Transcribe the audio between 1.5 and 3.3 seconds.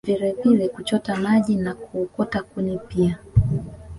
na kuokota kuni pia